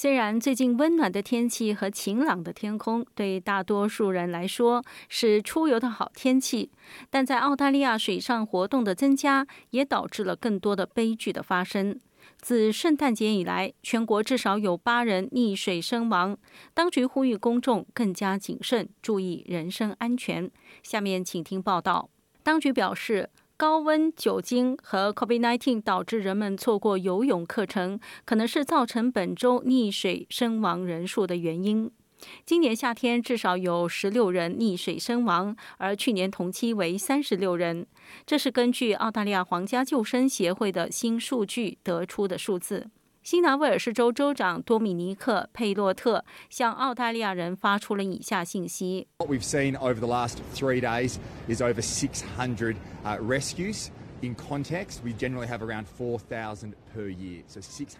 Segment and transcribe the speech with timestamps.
[0.00, 6.70] 虽然最近温暖的天气和晴朗的天空对大多数人来说是出游的好天气，
[7.10, 12.00] 但在澳大利亚水上活动的增加也导致了更多的悲剧的发生。
[12.40, 16.34] 自圣诞节以来，全国至少有八人溺水身亡。
[16.72, 20.50] 当局呼吁公众更加谨慎，注意人身安全。
[20.82, 22.08] 下面请听报道。
[22.42, 23.28] 当局表示。
[23.60, 31.90] 高温、酒精和 COVID-19 导致人们错过游泳课程，可能是造成本周溺水身亡人数的原因。
[32.46, 37.86] 今年夏天至少有十六人溺水身亡，而去年同期为三十六人。
[38.24, 42.88] 这是根据澳大利亚皇家救生协会的新数据得出的数字。
[43.29, 51.15] 新南威尔士州州长多米尼克·佩洛特向澳大利亚人发出了以下信息：What we've seen over the last three days
[51.47, 53.89] is over 600 rescues.
[54.21, 57.43] In context, we generally have around 4,000 per year.
[57.47, 57.97] So 600.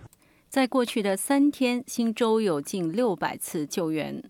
[0.51, 4.21] 在过去的三天，新州有近六百次救援。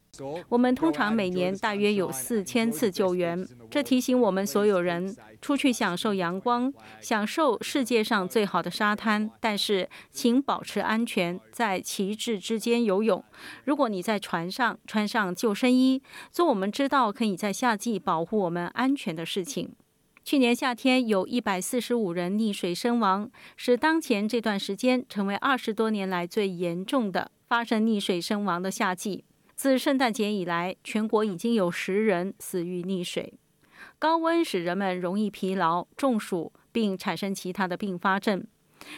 [0.51, 3.49] 我们通常每年大约有四千次救援。
[3.71, 9.31] 这提醒我们所有人出去享受阳光，享受世界上最好的沙滩。
[9.41, 13.25] 但是，请保持安全，在旗帜之间游泳。
[13.65, 19.71] 如果你在船上，穿上救生衣，做我们知道可以在夏季保护我们安全的事情。
[20.23, 29.25] 去年夏天有一百四十五人溺水身亡，使当前这段时间成为二十多年来最严重的发生溺水身亡的夏季。
[29.57, 33.35] 自圣诞节以来，全国已经有十人死于溺水。
[33.99, 38.47] 高温使人们容易疲劳、中暑，并产生其他的并发症。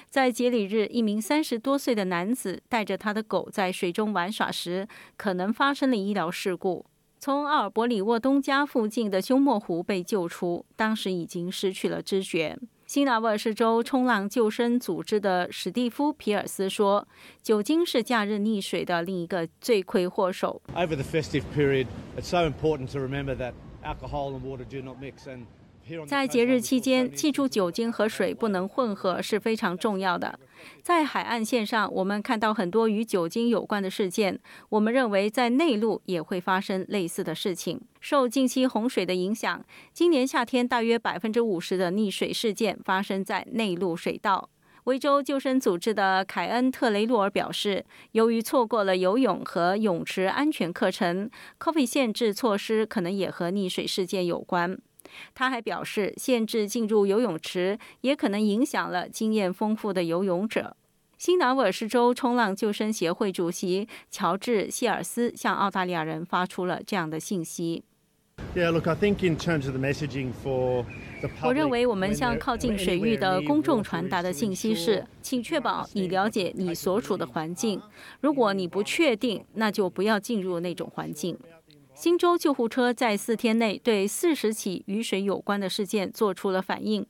[0.09, 4.87] 在节礼日，一名三十多岁的男子带着他的狗在水中玩耍时，
[5.17, 6.87] 可能发生了医疗事故。
[7.25, 12.59] 从奥尔伯里沃东家附近的休谟湖被救出，当时已经失去了知觉。
[12.85, 17.07] 新南威尔士州冲浪救生组织的史蒂夫·皮尔斯说
[17.41, 21.87] ：“酒精是假日溺水的另一个罪魁祸首。” Over the festive period,
[22.19, 23.53] it's so important to remember that
[23.85, 25.43] alcohol and water do not mix and
[26.07, 30.39] 在节日期间，记住酒精和水不能混合是非常重要的。
[30.83, 34.39] 在海岸线上，我们看到很多与酒精有关的事件。
[34.69, 37.81] 我们认为在内陆也会发生类似的事情。
[38.01, 44.49] 受近期洪水的影响，今年夏天大约百分之五十的溺水事件发生在内陆水道。
[44.85, 51.31] 维州救生组织的凯恩·特雷洛尔表示，由于错过了游泳和泳池安全课程
[51.61, 54.77] ，Coffee 限制措施可能也和溺水事件有关。
[55.35, 60.77] 他还表示，限制进入游泳池也可能影响了经验丰富的游泳者。
[61.19, 67.85] 新南威尔士州冲浪救生协会主席乔治·谢尔斯向澳大利亚人发出了这样的信息。
[71.45, 77.81] 我认为我们向靠近水域的公众传达的信息是：请确保你了解你所处的环境。
[78.21, 81.39] 如果你不确定，那就不要进入那种环境。
[82.03, 87.07] 荆州救护车在四天内对四十起与水有关的事件做出了反应。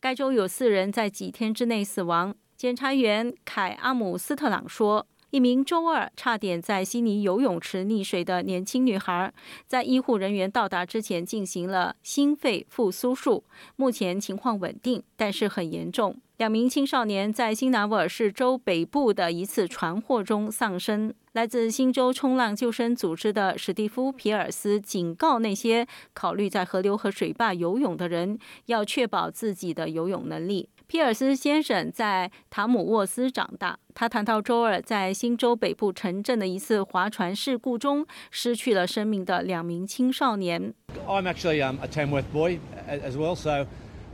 [0.00, 2.34] 该州有四人在几天之内死亡。
[2.56, 9.32] 检察员凯阿姆斯特朗说：“一名周二差点在悉尼游泳池溺水的年轻女孩，
[9.66, 13.42] 在医护人员到达之前进行了心肺复苏术，
[13.76, 21.14] 目前情况稳定，但是很严重。”两名青少年在新南威尔士州北部的一次船祸中丧生。
[21.32, 30.68] 来自新州冲浪救生组织的史蒂夫·皮尔斯警告那些考虑在河流和水坝游泳的人，要确保自己的游泳能力。
[30.92, 33.78] 皮尔斯先生在塔姆沃斯长大。
[33.94, 40.74] 他谈到周二在新州北部城镇的一次划船事故中失去了生命的两名青少年。
[41.08, 43.66] I'm actually a Tamworth boy as well, so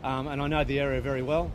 [0.04, 1.48] um, and I know the area very well.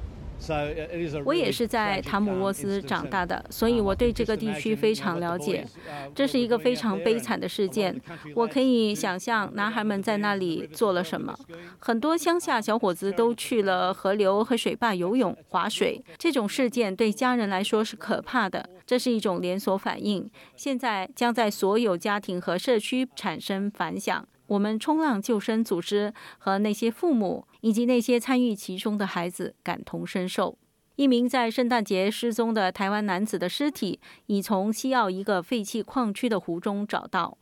[1.25, 5.65] 我也是在塔姆沃斯长大的，所以我对这个地区非常了解。
[6.13, 7.99] 这是一个非常悲惨的事件。
[8.35, 11.37] 我可以想象男孩们在那里做了什么。
[11.79, 16.03] 很多乡下小伙子都去了河流和水坝游泳、划水。
[16.17, 18.69] 这种事件对家人来说是可怕的。
[18.85, 24.27] 这是一种连锁反应，现在将在所有家庭和社区产生反响。
[24.53, 30.57] 我们冲浪救生组织和那些父母以及那些参与其中的孩子感同身受。
[30.95, 37.35] 一名在圣诞节失踪的台湾男子的尸体已从西澳一个废弃矿区的湖中找到。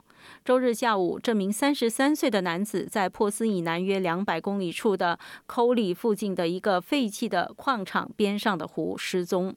[0.46, 9.54] 周日下午，这名三十三岁的男子在珀斯以南约两百公里处的科里附近的一个废弃的矿场边上的湖失踪。